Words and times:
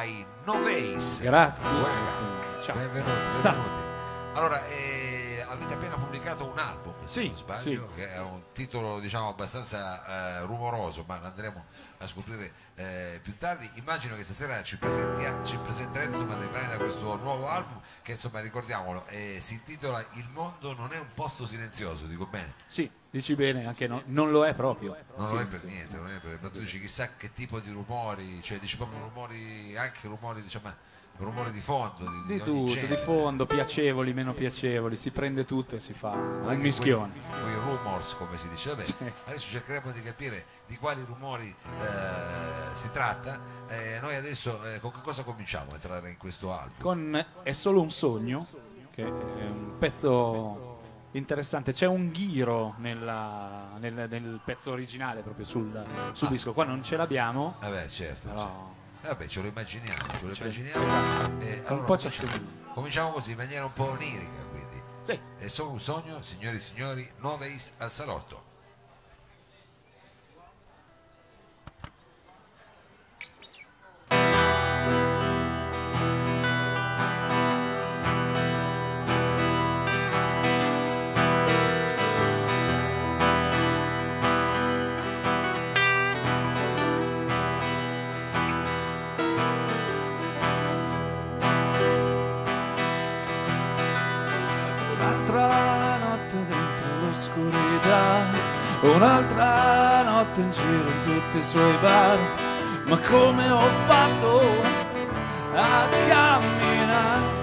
ai 0.00 0.26
Noveis. 0.46 1.20
Grazie. 1.20 1.68
Grazie. 1.78 2.24
Ciao. 2.60 2.74
Benvenuti, 2.74 3.10
benvenuti. 3.42 3.89
Allora, 4.32 4.64
eh, 4.66 5.44
avete 5.46 5.74
appena 5.74 5.96
pubblicato 5.96 6.46
un 6.46 6.56
album, 6.58 6.94
se 7.04 7.20
Sì, 7.22 7.28
non 7.28 7.36
sbaglio, 7.36 7.88
sì. 7.90 7.94
che 7.96 8.12
è 8.14 8.20
un 8.20 8.42
titolo 8.52 9.00
diciamo 9.00 9.28
abbastanza 9.28 10.38
eh, 10.38 10.46
rumoroso, 10.46 11.04
ma 11.06 11.18
lo 11.18 11.26
andremo 11.26 11.64
a 11.98 12.06
scoprire 12.06 12.52
eh, 12.76 13.18
più 13.22 13.36
tardi. 13.36 13.68
Immagino 13.74 14.14
che 14.14 14.22
stasera 14.22 14.62
ci, 14.62 14.78
ci 15.44 15.56
presenterete 15.58 16.12
insomma, 16.12 16.36
dei 16.36 16.46
brani 16.48 16.68
da 16.68 16.76
questo 16.76 17.16
nuovo 17.16 17.48
album 17.48 17.80
che 18.02 18.12
insomma 18.12 18.40
ricordiamolo, 18.40 19.04
eh, 19.08 19.38
si 19.40 19.54
intitola 19.54 19.98
Il 20.14 20.28
mondo 20.32 20.74
non 20.74 20.92
è 20.92 20.98
un 20.98 21.08
posto 21.12 21.44
silenzioso, 21.44 22.06
dico 22.06 22.26
bene. 22.26 22.54
Sì, 22.66 22.88
dici 23.10 23.34
bene, 23.34 23.66
anche 23.66 23.88
no- 23.88 24.02
non 24.06 24.30
lo 24.30 24.46
è 24.46 24.54
proprio. 24.54 24.96
Non 25.16 25.26
Sì, 25.26 25.34
lo 25.34 25.40
è 25.40 25.46
per 25.48 25.64
niente, 25.64 25.96
non 25.96 26.08
è 26.08 26.18
per, 26.20 26.38
ma 26.40 26.48
tu 26.50 26.60
dici 26.60 26.80
chissà 26.80 27.16
che 27.16 27.32
tipo 27.32 27.58
di 27.58 27.72
rumori, 27.72 28.40
cioè 28.42 28.58
dici 28.60 28.76
proprio 28.76 29.00
rumori, 29.00 29.76
anche 29.76 30.06
rumori, 30.06 30.40
diciamo, 30.40 30.72
rumori 31.24 31.50
di 31.52 31.60
fondo, 31.60 31.94
di, 31.98 32.22
Di 32.26 32.32
ogni 32.34 32.42
tutto, 32.42 32.72
genere. 32.74 32.94
di 32.96 32.96
fondo, 33.02 33.46
piacevoli, 33.46 34.12
meno 34.12 34.32
piacevoli, 34.32 34.96
si 34.96 35.10
prende 35.10 35.44
tutto 35.44 35.76
e 35.76 35.78
si 35.78 35.92
fa 35.92 36.10
un 36.10 36.56
mischione. 36.58 37.12
Quei, 37.20 37.42
quei 37.42 37.54
rumors, 37.54 38.14
come 38.16 38.36
si 38.38 38.48
dice. 38.48 38.70
Vabbè, 38.70 38.84
Sì. 38.84 38.94
adesso 39.26 39.50
cercheremo 39.50 39.90
di 39.92 40.02
capire 40.02 40.44
di 40.66 40.76
quali 40.76 41.02
rumori 41.04 41.48
eh, 41.48 42.74
si 42.74 42.90
tratta. 42.90 43.38
Eh, 43.68 43.98
noi 44.00 44.14
adesso 44.16 44.62
eh, 44.64 44.80
con 44.80 44.92
che 44.92 45.00
cosa 45.02 45.22
cominciamo 45.22 45.70
a 45.70 45.74
entrare 45.74 46.08
in 46.10 46.16
questo 46.16 46.52
album? 46.52 46.74
Con 46.80 47.26
È 47.42 47.52
solo 47.52 47.80
un 47.80 47.90
sogno, 47.90 48.46
che 48.90 49.02
è 49.04 49.08
un 49.08 49.74
pezzo 49.78 50.78
interessante. 51.12 51.72
C'è 51.72 51.86
un 51.86 52.10
ghiro 52.10 52.74
nella- 52.78 53.70
nel, 53.78 53.92
nel 54.08 54.40
pezzo 54.44 54.70
originale, 54.70 55.22
proprio 55.22 55.44
sul, 55.44 55.84
sul 56.12 56.28
Ah. 56.28 56.30
disco. 56.30 56.52
Qua 56.52 56.64
non 56.64 56.82
ce 56.84 56.96
l'abbiamo, 56.96 57.56
Vabbè, 57.60 57.88
certo. 57.88 58.28
però 58.28 58.38
certo. 58.40 58.78
Vabbè, 59.02 59.26
ce 59.26 59.40
lo 59.40 59.48
immaginiamo, 59.48 59.96
ce 60.18 60.26
lo 60.26 60.34
Sì. 60.34 60.42
immaginiamo. 60.42 61.40
Eh, 61.40 61.62
un 61.68 61.84
po' 61.84 61.96
ci 61.96 62.08
cominciamo, 62.10 62.72
cominciamo 62.74 63.10
così, 63.12 63.30
in 63.32 63.36
maniera 63.38 63.64
un 63.64 63.72
po' 63.72 63.90
onirica, 63.90 64.42
quindi. 64.50 64.82
Sì. 65.02 65.18
È 65.38 65.46
solo 65.48 65.70
un 65.70 65.80
sogno, 65.80 66.20
signori 66.22 66.56
e 66.56 66.60
signori, 66.60 67.10
Noveis 67.18 67.72
al 67.78 67.90
salotto. 67.90 68.48
Un'altra 95.00 95.96
notte 95.96 96.36
dentro 96.44 97.06
l'oscurità, 97.06 98.20
un'altra 98.82 100.02
notte 100.02 100.40
in 100.42 100.50
giro 100.50 100.88
in 100.90 101.00
tutti 101.04 101.38
i 101.38 101.42
suoi 101.42 101.74
bar. 101.80 102.18
Ma 102.84 102.98
come 103.08 103.50
ho 103.50 103.66
fatto 103.86 104.42
a 105.54 105.88
camminare? 106.06 107.38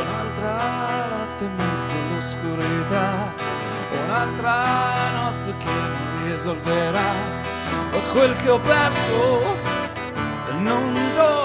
Un'altra 0.00 1.06
notte 1.08 1.44
in 1.44 1.54
mezzo 1.54 1.92
all'oscurità, 2.10 3.32
un'altra 4.04 4.64
notte 5.14 5.56
che 5.56 5.64
non 5.64 6.26
risolverà. 6.26 7.12
Ma 7.90 7.98
quel 8.12 8.36
che 8.36 8.50
ho 8.50 8.60
perso 8.60 9.56
non 10.58 10.92
tornerà 11.14 11.37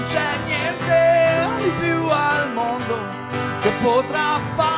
non 0.00 0.08
c'è 0.08 0.38
niente 0.46 1.62
di 1.62 1.70
più 1.78 2.08
al 2.08 2.52
mondo 2.54 2.96
che 3.60 3.70
potrà 3.82 4.40
farmi 4.54 4.69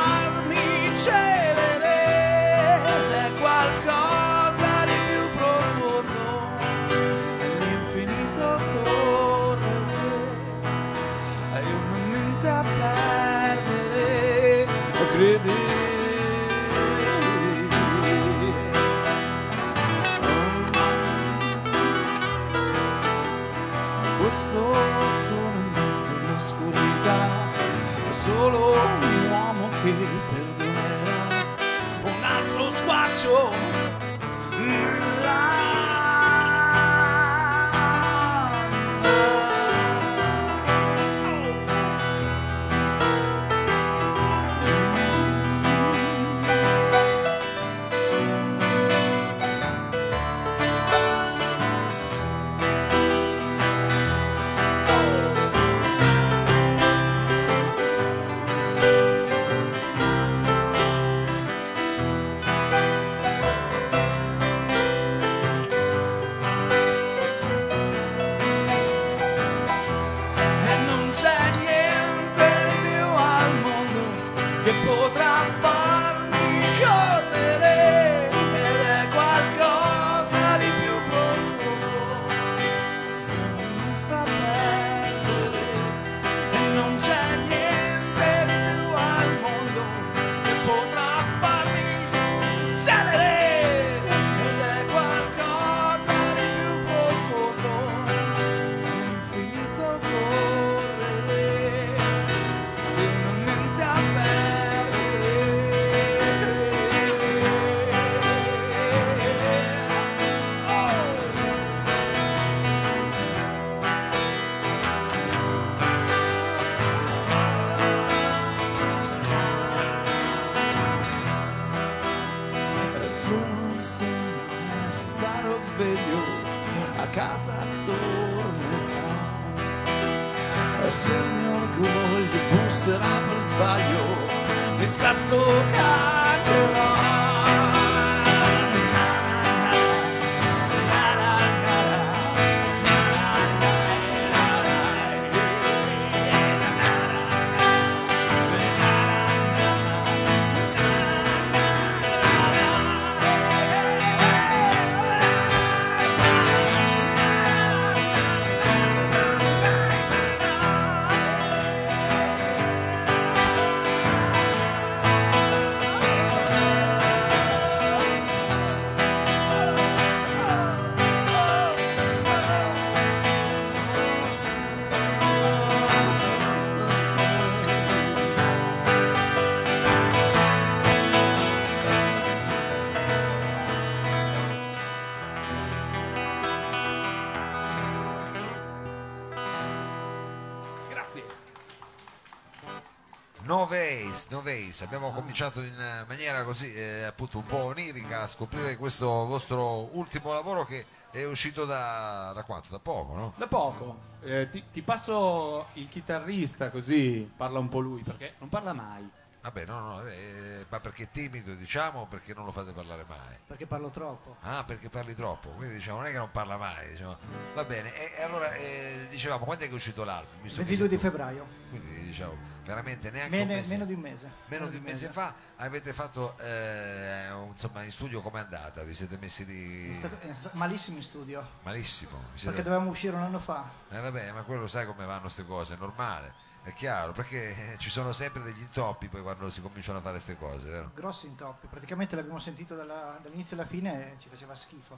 Noveis, 193.43 194.27
Noveis, 194.29 194.81
abbiamo 194.83 195.11
cominciato 195.11 195.61
in 195.61 195.77
eh, 195.77 196.05
maniera 196.07 196.43
così 196.43 196.73
eh, 196.73 197.03
appunto 197.03 197.39
un 197.39 197.45
po' 197.45 197.57
onirica 197.57 198.21
a 198.21 198.27
scoprire 198.27 198.77
questo 198.77 199.05
vostro 199.25 199.89
ultimo 199.97 200.31
lavoro 200.31 200.63
che 200.63 200.85
è 201.11 201.25
uscito 201.25 201.65
da, 201.65 202.31
da 202.33 202.43
quanto? 202.43 202.69
Da 202.71 202.79
poco, 202.79 203.13
no? 203.15 203.33
Da 203.35 203.47
poco. 203.47 204.11
Eh, 204.21 204.47
ti, 204.49 204.63
ti 204.71 204.81
passo 204.81 205.67
il 205.73 205.89
chitarrista 205.89 206.69
così 206.69 207.29
parla 207.35 207.59
un 207.59 207.67
po' 207.67 207.79
lui, 207.79 208.01
perché 208.01 208.35
non 208.39 208.47
parla 208.47 208.71
mai. 208.71 209.09
Vabbè, 209.41 209.65
no, 209.65 209.79
no, 209.81 210.07
eh, 210.07 210.65
ma 210.69 210.79
perché 210.79 211.03
è 211.03 211.09
timido 211.11 211.53
diciamo 211.53 211.99
o 211.99 212.05
perché 212.05 212.33
non 212.33 212.45
lo 212.45 212.51
fate 212.53 212.71
parlare 212.71 213.03
mai? 213.05 213.35
Perché 213.45 213.67
parlo 213.67 213.89
troppo. 213.89 214.37
Ah, 214.39 214.63
perché 214.63 214.87
parli 214.87 215.13
troppo, 215.15 215.49
quindi 215.49 215.75
diciamo 215.75 215.97
non 215.97 216.07
è 216.07 216.11
che 216.11 216.17
non 216.17 216.31
parla 216.31 216.55
mai, 216.55 216.91
diciamo. 216.91 217.17
va 217.53 217.65
bene, 217.65 217.93
e, 217.93 218.19
e 218.19 218.23
allora 218.23 218.53
eh, 218.53 219.07
dicevamo 219.09 219.43
quando 219.43 219.65
è 219.65 219.67
che 219.67 219.73
è 219.73 219.75
uscito 219.75 220.05
l'album? 220.05 220.41
Visto 220.43 220.59
che 220.59 220.67
22 220.67 220.87
di 220.87 220.97
febbraio, 220.97 221.45
Quindi 221.71 222.05
diciamo 222.05 222.53
veramente 222.63 223.11
neanche 223.11 223.35
un 223.35 223.45
meno, 223.47 223.53
mese, 223.59 223.73
meno 223.73 223.85
di 223.85 223.93
un 223.93 223.99
mese. 223.99 224.31
meno 224.47 224.67
di 224.67 224.75
un 224.77 224.83
mese 224.83 225.09
fa 225.09 225.33
avete 225.57 225.93
fatto 225.93 226.37
eh, 226.39 227.31
un- 227.31 227.49
insomma 227.49 227.83
in 227.83 227.91
studio 227.91 228.21
com'è 228.21 228.39
andata? 228.39 228.83
Vi 228.83 228.93
siete 228.93 229.17
messi 229.17 229.45
lì 229.45 229.97
stato 229.99 230.57
malissimo 230.57 230.97
in 230.97 231.03
studio, 231.03 231.47
malissimo? 231.63 232.17
Siete- 232.33 232.45
perché 232.47 232.63
dovevamo 232.63 232.89
uscire 232.89 233.15
un 233.15 233.23
anno 233.23 233.39
fa. 233.39 233.69
Eh 233.89 233.99
vabbè, 233.99 234.31
ma 234.31 234.41
quello 234.43 234.67
sai 234.67 234.85
come 234.85 235.05
vanno 235.05 235.21
queste 235.21 235.45
cose, 235.45 235.73
è 235.75 235.77
normale, 235.77 236.33
è 236.63 236.73
chiaro, 236.73 237.11
perché 237.11 237.75
ci 237.79 237.89
sono 237.89 238.11
sempre 238.13 238.41
degli 238.43 238.61
intoppi 238.61 239.07
poi 239.09 239.21
quando 239.21 239.49
si 239.49 239.61
cominciano 239.61 239.97
a 239.97 240.01
fare 240.01 240.13
queste 240.15 240.37
cose, 240.37 240.69
vero? 240.69 240.91
Grossi 240.95 241.27
intoppi, 241.27 241.67
praticamente 241.67 242.15
l'abbiamo 242.15 242.39
sentito 242.39 242.75
dalla- 242.75 243.17
dall'inizio 243.21 243.55
alla 243.57 243.65
fine 243.65 244.13
e 244.13 244.19
ci 244.19 244.29
faceva 244.29 244.55
schifo. 244.55 244.97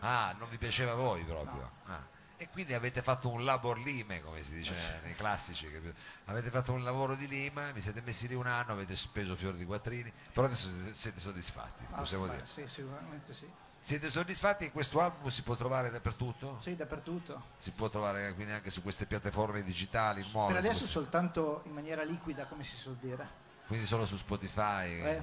Ah, 0.00 0.34
non 0.38 0.48
vi 0.48 0.58
piaceva 0.58 0.92
a 0.92 0.94
voi 0.96 1.22
proprio? 1.24 1.70
Ah. 1.86 2.12
E 2.36 2.48
quindi 2.50 2.74
avete 2.74 3.00
fatto 3.00 3.28
un 3.30 3.44
labor 3.44 3.78
lime, 3.78 4.20
come 4.22 4.42
si 4.42 4.54
dice 4.54 4.74
nei 5.04 5.14
classici, 5.14 5.70
capito? 5.70 5.94
avete 6.26 6.50
fatto 6.50 6.72
un 6.72 6.82
lavoro 6.82 7.14
di 7.14 7.28
lima, 7.28 7.70
vi 7.70 7.80
siete 7.80 8.00
messi 8.02 8.26
lì 8.26 8.34
un 8.34 8.46
anno, 8.48 8.72
avete 8.72 8.96
speso 8.96 9.36
fior 9.36 9.54
di 9.54 9.64
quattrini, 9.64 10.12
però 10.32 10.46
adesso 10.46 10.68
siete- 10.92 11.20
soddisfatti, 11.20 11.84
Ah, 11.90 11.96
possiamo 11.96 12.26
beh, 12.26 12.32
dire. 12.34 12.46
Sì, 12.46 12.66
sicuramente 12.66 13.32
sì. 13.32 13.48
Siete 13.78 14.10
soddisfatti 14.10 14.64
che 14.64 14.72
questo 14.72 15.00
album 15.00 15.28
si 15.28 15.42
può 15.42 15.54
trovare 15.54 15.90
dappertutto? 15.90 16.58
Sì, 16.60 16.74
dappertutto. 16.74 17.40
Si 17.58 17.70
può 17.70 17.88
trovare 17.88 18.34
quindi 18.34 18.52
anche 18.52 18.70
su 18.70 18.82
queste 18.82 19.06
piattaforme 19.06 19.62
digitali 19.62 20.24
nuove? 20.32 20.48
per 20.54 20.60
adesso 20.62 20.78
queste- 20.78 20.92
soltanto 20.98 21.62
in 21.66 21.72
maniera 21.72 22.02
liquida, 22.02 22.46
come 22.46 22.64
si 22.64 22.74
suol 22.74 22.96
dire. 22.96 23.42
quindi 23.68 23.86
solo 23.86 24.04
su 24.06 24.16
Spotify? 24.16 25.00
Eh. 25.02 25.22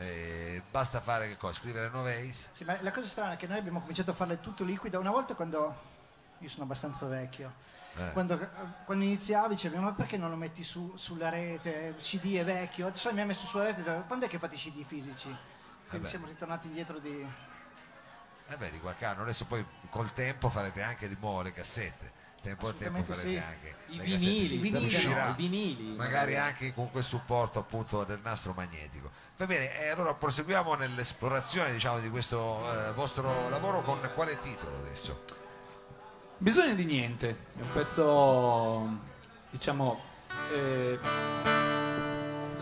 Eh, 0.00 0.62
basta 0.70 1.00
fare 1.00 1.28
che 1.28 1.36
cosa? 1.36 1.58
Scrivere 1.58 1.88
Noveis? 1.88 2.50
Sì, 2.52 2.62
ma 2.64 2.80
la 2.82 2.92
cosa 2.92 3.06
strana 3.08 3.32
è 3.32 3.36
che 3.36 3.48
noi 3.48 3.58
abbiamo 3.58 3.80
cominciato 3.80 4.12
a 4.12 4.14
farle 4.14 4.38
tutto 4.40 4.62
liquida. 4.64 4.98
Una 4.98 5.10
volta 5.10 5.34
quando... 5.34 5.87
Io 6.38 6.48
sono 6.48 6.64
abbastanza 6.64 7.06
vecchio. 7.06 7.52
Eh. 7.96 8.12
Quando, 8.12 8.38
quando 8.84 9.04
iniziavi 9.04 9.54
dicevi 9.54 9.76
ma 9.76 9.92
perché 9.92 10.16
non 10.16 10.30
lo 10.30 10.36
metti 10.36 10.62
su- 10.62 10.96
sulla 10.96 11.28
rete? 11.28 11.94
Il 11.96 12.02
CD 12.02 12.36
è 12.36 12.44
vecchio. 12.44 12.86
Adesso 12.86 13.12
mi 13.12 13.20
ha 13.20 13.26
messo 13.26 13.46
sulla 13.46 13.64
rete. 13.64 13.82
Quando 14.06 14.26
è 14.26 14.28
che 14.28 14.38
fate 14.38 14.54
i 14.54 14.58
CD 14.58 14.84
fisici? 14.84 15.34
Quindi 15.88 16.06
beh. 16.06 16.10
siamo 16.10 16.26
ritornati 16.26 16.66
indietro 16.66 16.98
di... 16.98 17.26
Eh 18.50 18.56
beh, 18.56 18.70
di 18.70 18.80
qualche 18.80 19.04
anno, 19.04 19.22
adesso 19.22 19.44
poi 19.44 19.64
col 19.90 20.12
tempo 20.12 20.48
farete 20.48 20.80
anche 20.80 21.08
di 21.08 21.16
nuovo 21.20 21.42
le 21.42 21.52
cassette. 21.52 22.16
Tempo 22.40 22.68
al 22.68 22.76
tempo 22.76 23.02
farete 23.02 23.28
sì. 23.28 23.36
anche 23.36 23.74
I 23.88 23.98
vinili, 23.98 24.54
I 24.54 24.58
vinili, 24.58 24.70
perché 24.70 24.78
no? 24.78 24.86
uscirà 24.86 25.28
I 25.30 25.34
vinili. 25.34 25.96
magari 25.96 26.36
anche 26.36 26.72
con 26.72 26.88
quel 26.90 27.02
supporto 27.02 27.58
appunto 27.58 28.04
del 28.04 28.20
nastro 28.22 28.52
magnetico. 28.52 29.10
Va 29.36 29.46
bene, 29.46 29.76
e 29.76 29.88
allora 29.88 30.14
proseguiamo 30.14 30.74
nell'esplorazione 30.76 31.72
diciamo 31.72 31.98
di 31.98 32.08
questo 32.08 32.88
eh, 32.88 32.92
vostro 32.92 33.48
lavoro 33.48 33.82
con 33.82 34.08
quale 34.14 34.38
titolo 34.40 34.76
adesso? 34.78 35.24
Bisogno 36.40 36.74
di 36.74 36.84
niente, 36.84 37.30
è 37.56 37.60
un 37.60 37.72
pezzo, 37.72 38.88
diciamo, 39.50 39.98
eh, 40.54 40.96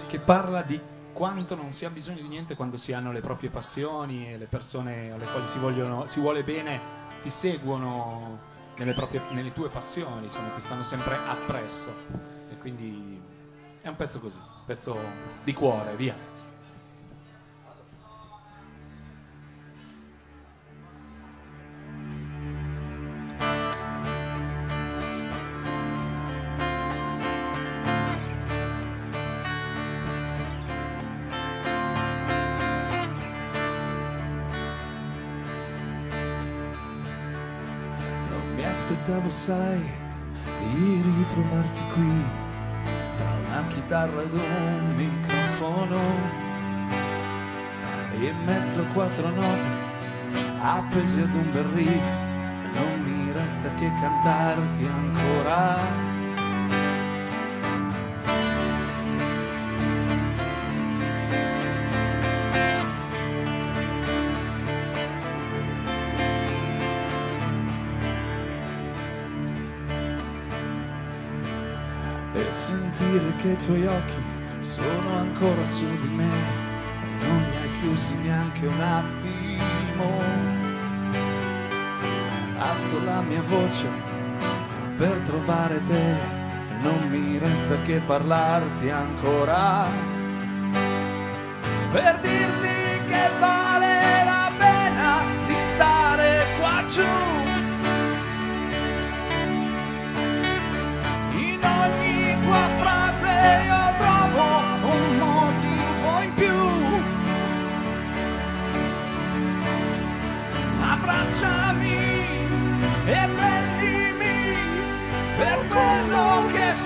che 0.07 0.19
parla 0.19 0.63
di 0.63 0.81
quanto 1.13 1.55
non 1.55 1.73
si 1.73 1.85
ha 1.85 1.91
bisogno 1.91 2.23
di 2.23 2.29
niente 2.29 2.57
quando 2.57 2.79
si 2.79 2.95
hanno 2.95 3.13
le 3.13 3.21
proprie 3.21 3.51
passioni 3.51 4.33
e 4.33 4.39
le 4.39 4.47
persone 4.47 5.11
alle 5.11 5.27
quali 5.27 5.45
si, 5.45 5.59
vogliono, 5.59 6.07
si 6.07 6.21
vuole 6.21 6.43
bene 6.43 6.81
ti 7.21 7.29
seguono 7.29 8.39
nelle, 8.79 8.95
proprie- 8.95 9.21
nelle 9.33 9.53
tue 9.53 9.69
passioni, 9.69 10.25
insomma, 10.25 10.49
ti 10.55 10.63
stanno 10.63 10.83
sempre 10.83 11.15
appresso. 11.15 11.93
E 12.51 12.57
quindi 12.57 13.21
è 13.83 13.89
un 13.89 13.97
pezzo 13.97 14.21
così, 14.21 14.39
un 14.39 14.65
pezzo 14.65 14.99
di 15.45 15.53
cuore, 15.53 15.95
via. 15.97 16.36
Aspettavo, 38.87 39.31
sai, 39.31 39.83
di 40.73 41.03
ritrovarti 41.03 41.83
qui 41.93 42.25
tra 43.17 43.33
una 43.49 43.67
chitarra 43.67 44.23
ed 44.23 44.33
un 44.33 44.95
microfono 44.95 46.01
e 48.21 48.33
mezzo 48.45 48.83
a 48.83 48.85
quattro 48.93 49.29
note 49.31 49.85
appesi 50.61 51.21
ad 51.21 51.35
un 51.35 51.51
bel 51.51 51.65
riff. 51.65 52.25
Non 52.75 53.03
mi 53.03 53.33
resta 53.33 53.75
che 53.75 53.91
cantarti 54.01 54.87
ancora. 54.87 56.06
E 72.37 72.53
sentire 72.53 73.35
che 73.39 73.49
i 73.49 73.57
tuoi 73.57 73.87
occhi 73.87 74.23
sono 74.61 75.17
ancora 75.17 75.65
su 75.65 75.87
di 76.01 76.09
me 76.09 76.25
e 77.21 77.27
non 77.27 77.39
li 77.39 77.57
hai 77.57 77.81
chiusi 77.81 78.17
neanche 78.17 78.67
un 78.67 78.81
attimo. 78.81 80.21
Alzo 82.59 83.03
la 83.03 83.21
mia 83.23 83.43
voce 83.43 83.89
per 84.97 85.19
trovare 85.21 85.83
te, 85.85 86.15
non 86.83 87.09
mi 87.09 87.39
resta 87.39 87.81
che 87.83 88.01
parlarti 88.01 88.91
ancora. 88.91 89.87
Per 91.91 92.19
dirti 92.21 92.76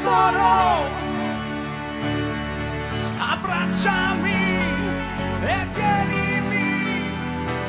sono. 0.00 0.88
Abbracciami 3.18 4.42
e 5.42 5.68
tienimi 5.74 7.02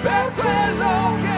per 0.01 0.31
quello 0.39 1.17
che 1.21 1.30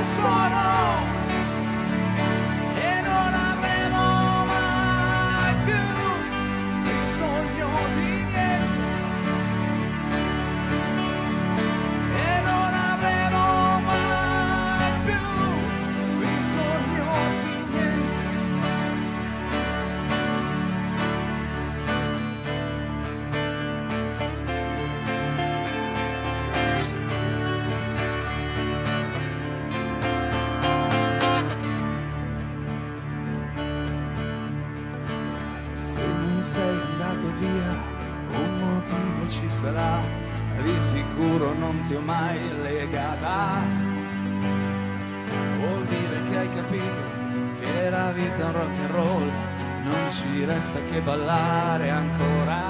sei 36.43 36.77
andato 36.91 37.31
via, 37.39 37.73
un 38.37 38.59
motivo 38.59 39.29
ci 39.29 39.49
sarà, 39.49 40.01
di 40.61 40.81
sicuro 40.81 41.53
non 41.53 41.81
ti 41.83 41.95
ho 41.95 42.01
mai 42.01 42.37
legata. 42.61 43.61
Vuol 45.57 45.85
dire 45.85 46.21
che 46.29 46.37
hai 46.37 46.49
capito 46.53 47.01
che 47.59 47.89
la 47.89 48.11
vita 48.11 48.35
è 48.35 48.43
un 48.43 48.51
rock 48.51 48.77
and 48.77 48.91
roll, 48.91 49.31
non 49.85 50.11
ci 50.11 50.43
resta 50.43 50.79
che 50.91 50.99
ballare 50.99 51.89
ancora. 51.89 52.61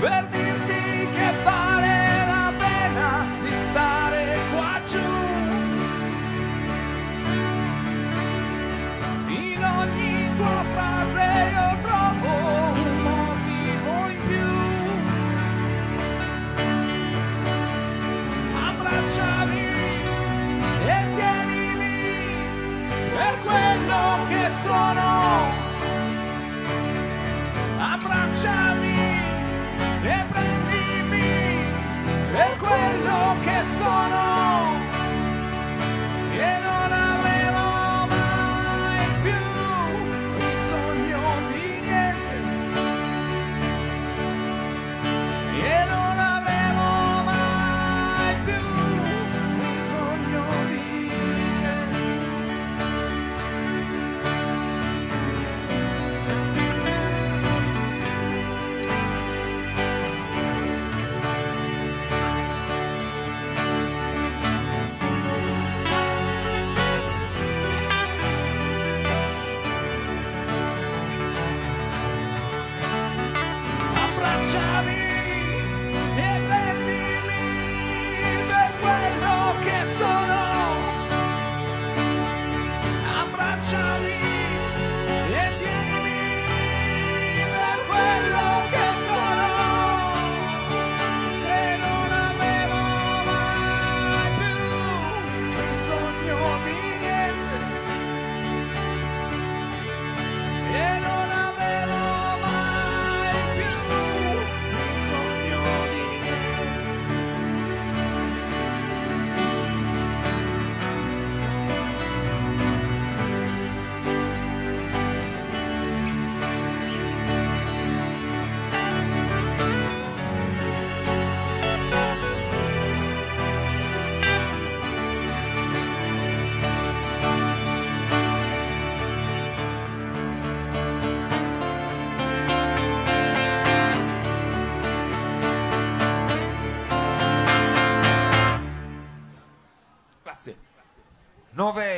per 0.00 0.28
dirti 0.28 1.08
che 1.10 1.32
vale 1.42 1.55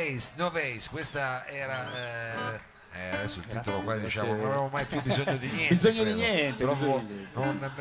No 0.09 0.15
Ways, 0.15 0.33
No 0.37 0.49
Ways, 0.51 0.89
questa 0.89 1.45
era... 1.47 1.93
eh, 1.93 2.59
eh, 2.93 3.09
adesso 3.17 3.39
il 3.39 3.45
titolo 3.45 3.83
qua 3.83 3.95
diciamo 3.97 4.33
non 4.33 4.45
avevo 4.45 4.67
mai 4.71 4.83
più 4.85 4.99
bisogno 5.03 5.37
di 5.37 5.47
niente 5.53 5.67
Bisogno 5.69 6.03
di 6.03 6.11
credo. 6.15 6.17
niente, 6.17 6.63
Proprio 6.63 6.87
bisogno 6.87 7.05
di 7.07 7.13
niente, 7.13 7.39
non, 7.39 7.57
non 7.57 7.73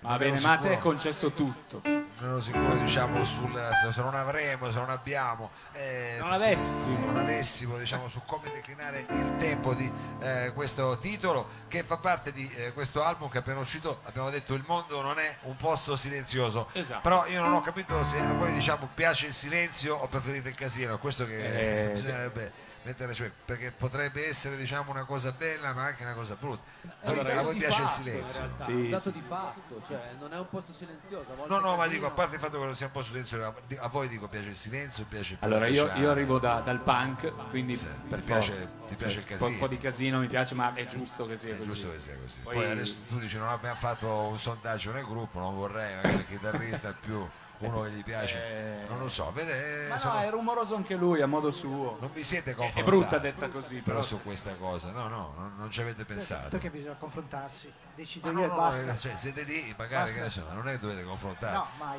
Va 0.00 0.16
bene, 0.18 0.36
ero 0.36 0.46
ma 0.46 0.52
a 0.52 0.58
te 0.58 0.68
è 0.68 0.70
sicuro- 0.74 0.90
concesso 0.90 1.32
tutto. 1.32 1.82
Non 2.20 2.30
ero 2.32 2.40
sicuro 2.40 2.74
diciamo 2.74 3.24
sul 3.24 3.50
se- 3.92 4.00
non 4.02 4.14
avremo 4.14 4.70
se 4.70 4.78
non 4.78 4.90
abbiamo 4.90 5.50
eh, 5.72 6.16
Non 6.20 6.32
avessimo. 6.32 7.06
non 7.06 7.16
avessimo 7.18 7.78
diciamo 7.78 8.08
su 8.08 8.20
come 8.26 8.50
declinare 8.52 9.06
il 9.08 9.36
tempo 9.38 9.74
di 9.74 9.90
eh, 10.20 10.52
questo 10.54 10.98
titolo 10.98 11.48
che 11.68 11.82
fa 11.82 11.96
parte 11.96 12.32
di 12.32 12.50
eh, 12.56 12.72
questo 12.72 13.02
album 13.02 13.28
che 13.30 13.38
è 13.38 13.40
appena 13.40 13.58
uscito 13.60 14.00
abbiamo 14.04 14.30
detto 14.30 14.54
il 14.54 14.64
mondo 14.66 15.00
non 15.00 15.18
è 15.18 15.36
un 15.42 15.56
posto 15.56 15.96
silenzioso 15.96 16.68
Esatto. 16.72 17.00
però 17.02 17.26
io 17.26 17.40
non 17.40 17.52
ho 17.52 17.60
capito 17.62 18.04
se 18.04 18.18
a 18.18 18.32
voi 18.32 18.52
diciamo 18.52 18.88
piace 18.94 19.26
il 19.26 19.34
silenzio 19.34 19.96
o 19.96 20.06
preferite 20.08 20.48
il 20.50 20.54
casino 20.54 20.98
questo 20.98 21.24
che 21.26 21.88
Eh, 21.88 21.90
bisognerebbe 21.92 22.52
mettere 22.82 23.12
cioè, 23.14 23.30
perché 23.44 23.72
potrebbe 23.72 24.26
essere 24.26 24.56
diciamo 24.56 24.90
una 24.90 25.04
cosa 25.04 25.32
bella 25.32 25.74
ma 25.74 25.84
anche 25.84 26.02
una 26.02 26.14
cosa 26.14 26.34
brutta 26.34 26.62
Voi- 27.02 27.18
Allora, 27.18 27.38
a 27.38 27.42
voi 27.42 27.56
piace 27.56 27.82
il 27.82 27.86
fatto, 27.88 28.00
in 28.00 28.06
silenzio 28.06 28.40
realtà, 28.40 28.64
Sì, 28.64 28.72
un 28.72 28.90
dato 28.90 29.02
sì. 29.02 29.12
di 29.12 29.22
fatto, 29.26 29.82
cioè 29.86 30.00
non 30.18 30.32
è 30.32 30.38
un 30.38 30.48
posto 30.48 30.72
silenzioso. 30.72 31.32
a 31.32 31.34
volte 31.34 31.52
No, 31.54 31.60
no, 31.60 31.76
ma 31.76 31.86
dico, 31.86 32.06
a 32.06 32.10
parte 32.10 32.36
il 32.36 32.40
fatto 32.40 32.58
che 32.58 32.64
non 32.64 32.76
sia 32.76 32.86
un 32.86 32.92
po' 32.92 33.02
silenzioso, 33.02 33.54
a- 33.80 33.88
voi 33.88 34.08
dico 34.08 34.28
piace 34.28 34.48
il 34.48 34.56
silenzio, 34.56 35.04
piace 35.06 35.32
il 35.34 35.38
Allora, 35.42 35.66
io, 35.66 35.90
io 35.96 36.10
arrivo 36.10 36.38
da- 36.38 36.60
dal 36.60 36.80
punk, 36.80 37.32
quindi 37.50 37.76
Sì, 37.76 37.86
per 38.08 38.20
ti 38.20 38.24
piace- 38.26 38.52
forza. 38.52 38.68
ti 38.88 38.96
piace 38.96 39.18
il 39.18 39.24
Cioè, 39.26 39.32
casino. 39.36 39.50
Un 39.50 39.58
po' 39.58 39.66
di 39.68 39.76
casino 39.78 40.18
mi 40.18 40.26
piace, 40.26 40.54
ma 40.54 40.72
è 40.74 40.86
giusto 40.86 41.26
che 41.26 41.36
sia 41.36 41.54
È 41.54 41.56
così. 41.58 41.68
giusto 41.68 41.90
che 41.90 41.98
sia 41.98 42.16
così. 42.22 42.40
Poi, 42.40 42.54
Poi- 42.54 42.70
adesso 42.70 43.00
tu 43.08 43.18
dici 43.18 43.36
non 43.38 43.48
abbiamo 43.48 43.76
fatto 43.76 44.08
un 44.08 44.38
sondaggio 44.38 44.92
nel 44.92 45.04
gruppo, 45.04 45.38
non 45.38 45.54
vorrei, 45.54 45.96
magari 45.96 46.14
il 46.16 46.26
chitarrista 46.26 46.94
più 46.98 47.26
uno 47.60 47.82
che 47.82 47.90
gli 47.90 48.02
piace, 48.04 48.82
Eh. 48.84 48.88
non 48.88 48.98
lo 48.98 49.08
so, 49.08 49.30
vede, 49.32 49.88
Ma 49.88 49.98
sono- 49.98 50.14
no, 50.14 50.20
è 50.20 50.30
rumoroso 50.30 50.74
anche 50.76 50.94
lui 50.94 51.20
a 51.20 51.26
modo 51.26 51.50
suo. 51.50 51.96
non 52.00 52.10
vi 52.12 52.22
siete 52.24 52.54
confrontati. 52.54 52.80
è 52.80 52.84
brutta 52.84 53.18
detta 53.18 53.48
così, 53.48 53.76
però 53.76 53.96
però 53.96 54.02
su 54.02 54.22
questa 54.22 54.54
cosa, 54.54 54.90
no, 54.92 55.08
no, 55.08 55.32
non, 55.36 55.54
non 55.56 55.70
ci 55.70 55.80
avete 55.80 56.04
pensato. 56.04 56.48
Perché 56.48 56.70
bisogna 56.70 56.94
confrontarsi? 56.98 57.70
Decido 57.94 58.32
Ma 58.32 58.38
no, 58.38 58.44
e 58.44 58.46
no, 58.48 58.54
basta. 58.56 58.92
eh, 58.94 58.98
cioè, 58.98 59.16
siete 59.16 59.42
lì, 59.42 59.74
magari 59.76 60.12
che 60.14 60.20
ne 60.20 60.30
so, 60.30 60.44
non 60.52 60.68
è 60.68 60.72
che 60.72 60.78
dovete 60.80 61.02
confrontarvi. 61.04 61.56
No, 61.56 61.66
mai. 61.78 61.98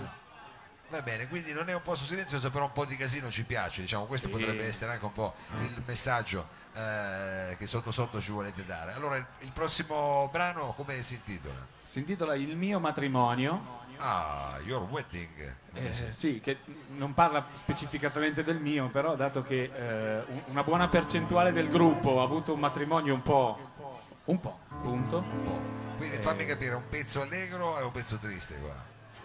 Va 0.89 1.01
bene, 1.01 1.27
quindi 1.29 1.53
non 1.53 1.69
è 1.69 1.73
un 1.73 1.81
posto 1.83 2.03
silenzioso, 2.03 2.49
però 2.51 2.65
un 2.65 2.73
po' 2.73 2.83
di 2.83 2.97
casino 2.97 3.29
ci 3.31 3.45
piace, 3.45 3.79
diciamo, 3.81 4.05
questo 4.07 4.27
Sì. 4.27 4.33
potrebbe 4.33 4.65
essere 4.67 4.91
anche 4.91 5.05
un 5.05 5.13
po' 5.13 5.33
il 5.61 5.81
messaggio 5.85 6.45
eh, 6.73 7.55
che 7.57 7.65
sotto 7.65 7.91
sotto 7.91 8.19
ci 8.19 8.31
volete 8.31 8.65
dare. 8.65 8.91
Allora, 8.93 9.15
il, 9.15 9.25
il 9.39 9.51
prossimo 9.53 10.27
brano 10.33 10.73
come 10.73 11.01
si 11.01 11.13
intitola? 11.15 11.55
si 11.83 11.99
intitola 11.99 12.35
Il 12.35 12.55
mio 12.57 12.79
matrimonio. 12.79 13.79
Ah, 14.03 14.57
Your 14.63 14.81
Wedding. 14.89 15.55
Eh, 15.73 15.91
sì, 16.11 16.39
che 16.41 16.57
non 16.97 17.13
parla 17.13 17.45
specificatamente 17.53 18.43
del 18.43 18.59
mio, 18.59 18.89
però 18.89 19.15
dato 19.15 19.43
che 19.43 19.71
eh, 19.73 20.23
un- 20.27 20.41
una 20.47 20.63
buona 20.63 20.87
percentuale 20.87 21.51
del 21.53 21.69
gruppo 21.69 22.19
ha 22.19 22.23
avuto 22.23 22.53
un 22.53 22.59
matrimonio 22.59 23.13
un 23.13 23.21
po', 23.21 23.59
un 24.25 24.39
po', 24.39 24.59
punto. 24.81 25.17
Un 25.17 25.43
po'. 25.43 25.59
Quindi 25.97 26.17
fammi 26.17 26.45
capire, 26.45 26.73
un 26.73 26.89
pezzo 26.89 27.21
allegro 27.21 27.79
e 27.79 27.83
un 27.83 27.91
pezzo 27.91 28.17
triste 28.17 28.55
qua. 28.55 28.73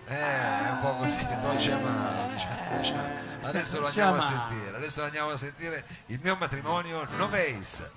Eh, 0.09 0.15
è 0.15 0.71
un 0.71 0.79
po' 0.81 0.97
così, 0.97 1.27
dolce 1.41 1.73
amaro, 1.73 2.33
diciamo, 2.33 2.77
diciamo. 2.77 3.03
Adesso 3.43 3.81
lo 3.81 3.87
andiamo 3.87 4.15
a 4.17 4.21
sentire, 4.21 4.77
adesso 4.77 5.01
lo 5.01 5.07
andiamo 5.07 5.31
a 5.31 5.37
sentire 5.37 5.85
il 6.07 6.21
mio 6.23 6.37
matrimonio 6.37 7.09
Noveis. 7.17 7.89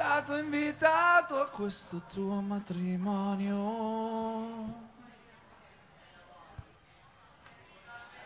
Stato 0.00 0.34
invitato 0.34 1.38
a 1.38 1.46
questo 1.48 2.00
tuo 2.10 2.40
matrimonio. 2.40 3.58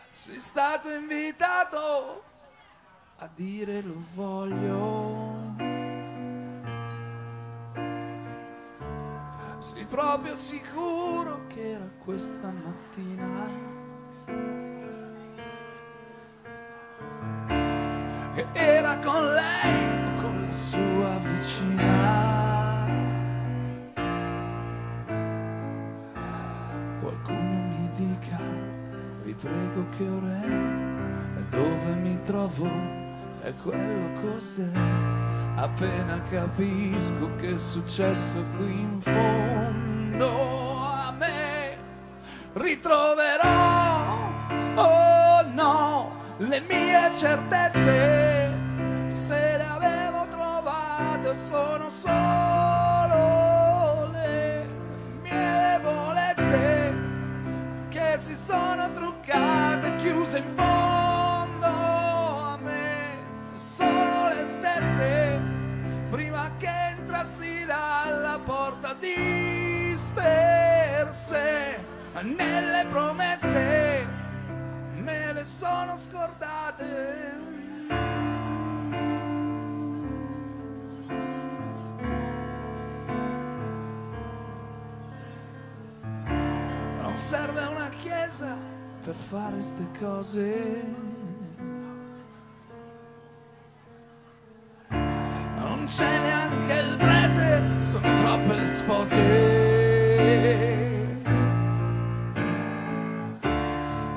Sei 0.09 0.39
stato 0.39 0.89
invitato 0.89 2.23
a 3.17 3.29
dire 3.35 3.81
lo 3.81 4.01
voglio. 4.13 5.53
Sei 9.59 9.83
proprio 9.83 10.37
sicuro 10.37 11.45
che 11.47 11.71
era 11.71 11.89
questa 12.05 12.51
mattina? 12.51 13.73
era 18.53 18.97
con 18.99 19.33
lei 19.33 19.74
che 29.97 30.07
ora 30.07 30.41
è, 30.41 31.39
e 31.39 31.43
dove 31.49 31.93
mi 32.01 32.21
trovo, 32.23 32.69
e 33.43 33.53
quello 33.63 34.11
cos'è. 34.19 34.69
Appena 35.55 36.21
capisco 36.29 37.33
che 37.37 37.55
è 37.55 37.57
successo 37.57 38.43
qui 38.57 38.79
in 38.79 38.99
fondo 38.99 40.79
a 40.81 41.13
me, 41.17 41.77
ritroverò, 42.53 44.17
oh 44.75 45.45
no, 45.53 46.11
le 46.37 46.61
mie 46.61 47.13
certezze, 47.13 48.53
se 49.07 49.57
le 49.57 49.63
avevo 49.63 50.27
trovate 50.27 51.35
sono 51.35 51.89
solo 51.89 52.84
si 58.25 58.35
sono 58.35 58.91
truccate, 58.91 59.97
chiuse 59.97 60.39
in 60.39 60.55
fondo 60.55 61.67
a 61.67 62.57
me, 62.59 63.19
sono 63.55 64.29
le 64.29 64.43
stesse, 64.43 65.39
prima 66.09 66.49
che 66.57 66.71
entrassi 66.97 67.65
dalla 67.65 68.39
porta 68.43 68.95
disperse, 68.99 70.23
nelle 72.23 72.87
promesse 72.89 74.07
me 74.95 75.31
le 75.31 75.45
sono 75.45 75.95
scordate. 75.95 77.54
Serve 87.15 87.63
una 87.63 87.89
chiesa 88.01 88.57
per 89.03 89.15
fare 89.15 89.61
ste 89.61 89.85
cose. 89.97 90.83
Non 94.89 95.85
c'è 95.85 96.19
neanche 96.19 96.73
il 96.73 96.95
prete, 96.97 97.79
sono 97.79 98.07
troppe 98.21 98.53
le 98.53 98.67
spose. 98.67 99.19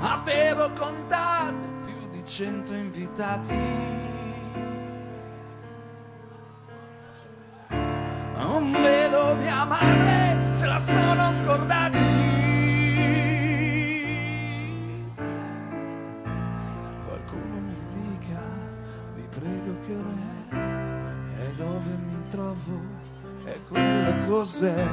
Avevo 0.01 0.71
contate 0.73 1.65
più 1.85 2.09
di 2.11 2.25
cento 2.25 2.75
invitati. 2.75 3.57
Non 8.37 8.73
vedo 8.73 9.35
mia 9.37 9.65
madre, 9.65 10.53
se 10.53 10.67
la 10.67 10.79
sono 10.79 11.33
scordati. 11.33 11.88
Cos'è. 24.39 24.87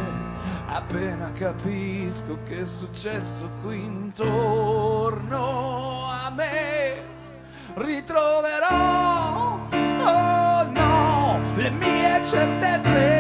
Appena 0.68 1.32
capisco 1.32 2.40
che 2.48 2.62
è 2.62 2.66
successo 2.66 3.48
qui 3.62 3.78
intorno 3.86 5.38
a 6.08 6.32
me, 6.32 7.04
ritroverò, 7.76 9.60
oh 10.02 10.64
no, 10.64 11.40
le 11.58 11.70
mie 11.70 12.24
certezze, 12.24 13.15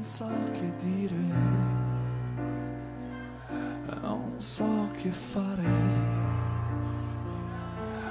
Non 0.00 0.08
so 0.08 0.30
che 0.52 0.72
dire, 0.78 1.14
non 4.00 4.32
so 4.38 4.88
che 4.96 5.10
fare, 5.10 5.62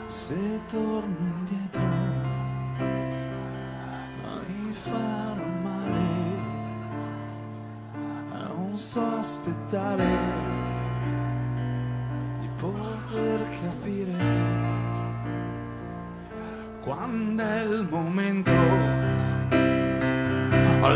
se 0.06 0.38
torno 0.70 1.18
indietro 1.18 1.88
mi 4.46 4.72
farò 4.72 5.48
male, 5.64 6.10
non 8.54 8.78
so 8.78 9.04
aspettare 9.18 10.08
di 12.40 12.50
poter 12.56 13.50
capire 13.62 14.14
quando 16.82 17.42
è 17.42 17.62
il 17.64 17.88
momento 17.90 18.52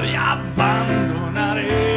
di 0.02 0.16
abbandonare. 0.16 0.73
Non 1.54 1.93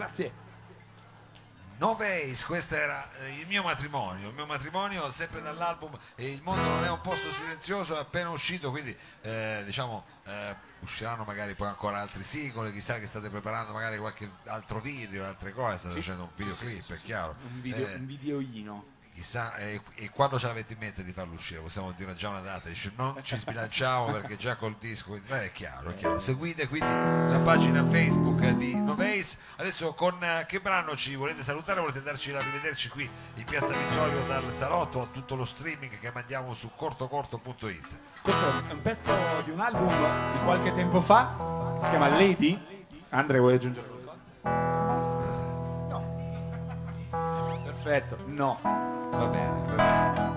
Grazie. 0.00 0.32
No 1.76 1.96
Ways, 1.98 2.44
questo 2.44 2.74
era 2.74 3.10
eh, 3.20 3.38
il 3.38 3.46
mio 3.46 3.62
matrimonio, 3.62 4.28
il 4.28 4.34
mio 4.34 4.46
matrimonio 4.46 5.10
sempre 5.10 5.40
dall'album 5.40 5.96
Il 6.16 6.40
mondo 6.42 6.62
non 6.62 6.84
è 6.84 6.90
un 6.90 7.00
posto 7.00 7.30
silenzioso, 7.30 7.96
è 7.96 8.00
appena 8.00 8.28
uscito, 8.30 8.70
quindi 8.70 8.94
eh, 9.22 9.62
diciamo 9.64 10.04
eh, 10.24 10.54
usciranno 10.80 11.24
magari 11.24 11.54
poi 11.54 11.68
ancora 11.68 12.00
altri 12.00 12.22
singoli, 12.22 12.72
chissà 12.72 12.98
che 12.98 13.06
state 13.06 13.30
preparando 13.30 13.72
magari 13.72 13.98
qualche 13.98 14.30
altro 14.44 14.80
video, 14.80 15.26
altre 15.26 15.52
cose, 15.52 15.78
state 15.78 15.94
facendo 15.94 16.22
un 16.24 16.30
videoclip, 16.34 16.92
è 16.92 17.00
chiaro. 17.02 17.36
Un, 17.42 17.60
video, 17.60 17.86
Eh, 17.86 17.94
un 17.94 18.06
videoino. 18.06 18.89
Chissà 19.12 19.54
eh, 19.56 19.80
e 19.94 20.10
quando 20.10 20.38
ce 20.38 20.46
l'avete 20.46 20.72
in 20.72 20.78
mente 20.78 21.04
di 21.04 21.12
farlo 21.12 21.34
uscire? 21.34 21.60
Possiamo 21.60 21.92
dire 21.92 22.14
già 22.14 22.28
una 22.28 22.40
data 22.40 22.68
dice 22.68 22.92
non 22.96 23.16
ci 23.22 23.36
sbilanciamo 23.36 24.12
perché 24.12 24.36
già 24.36 24.56
col 24.56 24.76
disco 24.78 25.14
eh, 25.14 25.44
è 25.44 25.52
chiaro, 25.52 25.90
è 25.90 25.94
chiaro. 25.94 26.20
Seguite 26.20 26.68
quindi 26.68 26.88
la 26.88 27.40
pagina 27.44 27.84
facebook 27.86 28.48
di 28.52 28.74
Noveis. 28.74 29.38
Adesso 29.56 29.94
con 29.94 30.22
eh, 30.22 30.46
che 30.46 30.60
brano 30.60 30.96
ci 30.96 31.14
volete 31.14 31.42
salutare? 31.42 31.80
Volete 31.80 32.02
darci 32.02 32.32
arrivederci 32.32 32.88
qui 32.88 33.08
in 33.34 33.44
piazza 33.44 33.76
Vittorio 33.76 34.22
dal 34.24 34.52
salotto 34.52 35.02
a 35.02 35.06
tutto 35.06 35.36
lo 35.36 35.44
streaming 35.44 35.98
che 35.98 36.10
mandiamo 36.12 36.54
su 36.54 36.70
cortocorto.it 36.74 37.88
Questo 38.22 38.68
è 38.68 38.72
un 38.72 38.82
pezzo 38.82 39.12
di 39.44 39.50
un 39.50 39.60
album 39.60 39.88
di 39.88 40.44
qualche 40.44 40.72
tempo 40.72 41.00
fa, 41.00 41.78
si 41.82 41.88
chiama 41.88 42.08
Lady. 42.08 42.68
Andre, 43.10 43.38
vuoi 43.38 43.54
aggiungere 43.54 43.99
Perfetto, 47.82 48.18
no. 48.26 48.58
va 48.62 49.26
bene, 49.28 49.74
va 49.74 50.12
bene. 50.12 50.29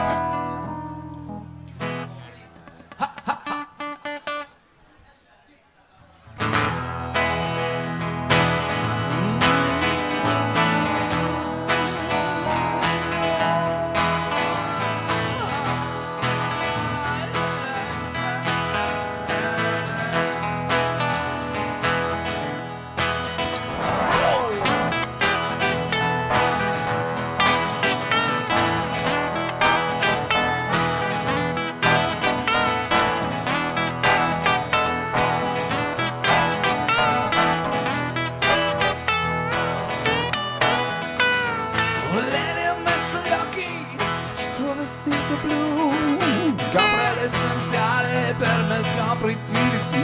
Di 49.25 49.79
più 49.91 50.03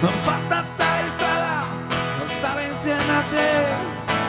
Non 0.00 0.12
fatta 0.22 0.62
di 0.62 1.10
strada, 1.10 1.64
non 2.18 2.26
stare 2.26 2.64
insieme 2.64 3.16
a 3.16 3.22
te 3.30 3.66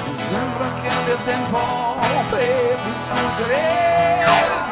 Non 0.06 0.16
sembra 0.16 0.68
che 0.82 0.88
abbia 0.88 1.18
tempo. 1.26 1.98
Per 2.30 2.78
discutere 2.94 4.69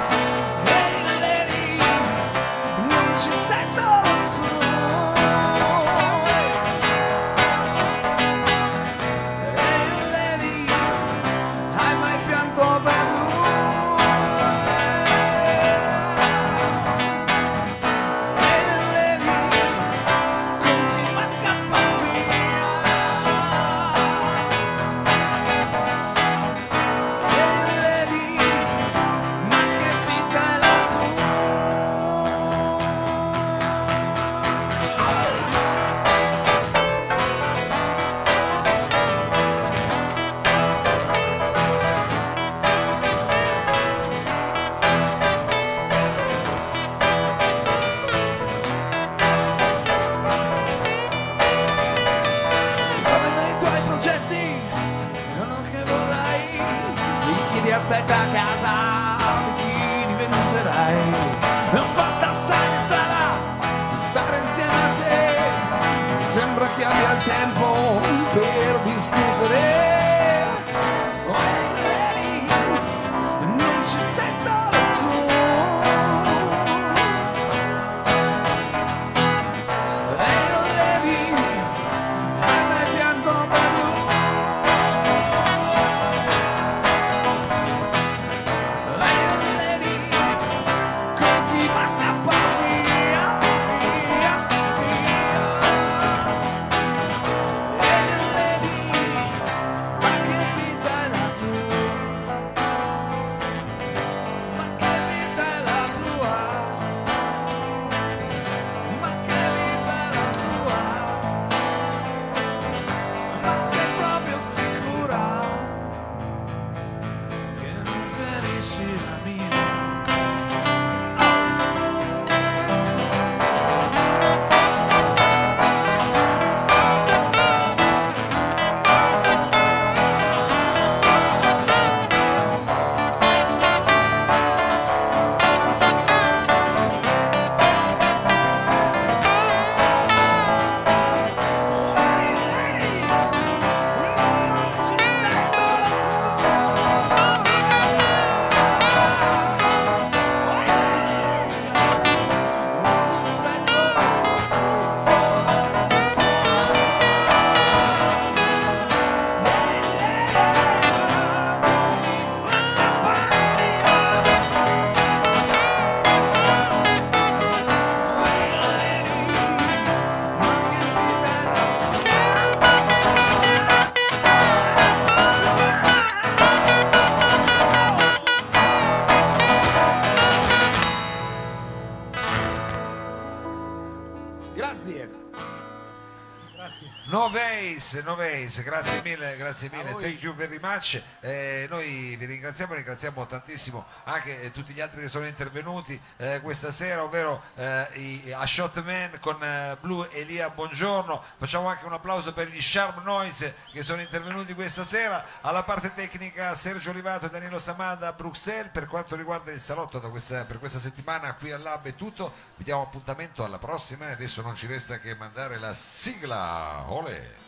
Veis, 187.87 188.03
no 188.03 188.15
Veis, 188.15 188.61
grazie 188.63 189.01
mille, 189.01 189.37
grazie 189.37 189.69
mille, 189.71 189.95
thank 189.95 190.21
you 190.21 190.35
very 190.35 190.59
much. 190.61 191.01
Eh, 191.21 191.67
noi 191.69 192.17
vi 192.17 192.25
ringraziamo, 192.25 192.73
ringraziamo 192.73 193.25
tantissimo 193.25 193.85
anche 194.03 194.41
eh, 194.41 194.51
tutti 194.51 194.73
gli 194.73 194.81
altri 194.81 194.99
che 195.01 195.07
sono 195.07 195.25
intervenuti 195.25 195.99
eh, 196.17 196.41
questa 196.41 196.69
sera, 196.69 197.03
ovvero 197.03 197.41
eh, 197.55 197.87
i, 197.93 198.33
a 198.33 198.45
Shotman 198.45 199.19
con 199.21 199.41
eh, 199.41 199.77
Blue 199.79 200.09
Elia 200.11 200.49
Buongiorno. 200.49 201.23
Facciamo 201.37 201.69
anche 201.69 201.85
un 201.85 201.93
applauso 201.93 202.33
per 202.33 202.49
gli 202.49 202.61
Sharp 202.61 203.01
Noise 203.03 203.55
che 203.71 203.81
sono 203.83 204.01
intervenuti 204.01 204.53
questa 204.53 204.83
sera. 204.83 205.23
Alla 205.41 205.63
parte 205.63 205.93
tecnica 205.93 206.53
Sergio 206.55 206.89
Olivato 206.89 207.27
e 207.27 207.29
Danilo 207.29 207.57
Samada 207.57 208.09
a 208.09 208.11
Bruxelles. 208.11 208.71
Per 208.73 208.87
quanto 208.87 209.15
riguarda 209.15 209.51
il 209.53 209.61
salotto 209.61 209.99
da 209.99 210.09
questa- 210.09 210.43
per 210.43 210.59
questa 210.59 210.79
settimana 210.79 211.35
qui 211.35 211.51
al 211.53 211.61
Lab 211.61 211.85
è 211.85 211.95
tutto. 211.95 212.33
Vi 212.57 212.65
diamo 212.65 212.81
appuntamento 212.81 213.45
alla 213.45 213.59
prossima 213.59 214.09
e 214.09 214.11
adesso 214.11 214.41
non 214.41 214.55
ci 214.55 214.67
resta 214.67 214.99
che 214.99 215.15
mandare 215.15 215.57
la 215.57 215.73
sigla. 215.73 216.83
Sto 216.85 217.46